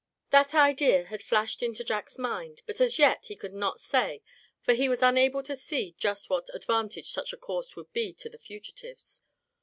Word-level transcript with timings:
That 0.31 0.55
idea 0.55 1.03
had 1.03 1.21
flashed 1.21 1.61
into 1.61 1.83
Jack's 1.83 2.17
mind, 2.17 2.63
but 2.65 2.81
as 2.81 2.97
yet 2.97 3.27
he 3.27 3.35
could 3.35 3.53
not 3.53 3.79
say; 3.79 4.23
for 4.63 4.73
he 4.73 4.89
was 4.89 5.03
unable 5.03 5.43
to 5.43 5.55
see 5.55 5.93
just 5.99 6.27
what 6.27 6.47
advantage 6.55 7.11
such 7.11 7.33
a 7.33 7.37
course 7.37 7.75
would 7.75 7.93
be 7.93 8.11
to 8.13 8.27
the 8.27 8.39
fugitives. 8.39 9.21